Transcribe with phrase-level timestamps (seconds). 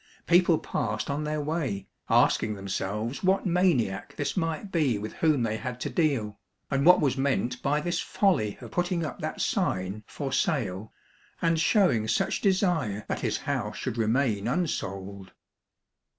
[0.25, 5.43] Peo ple passed on their way, asking themselves what maniac this might be with whom
[5.43, 6.39] they had to deal,
[6.71, 10.91] and what was meant by this folly of putting up that sign" For Sale,"
[11.39, 15.33] and showing such desire that his house should remain unsold.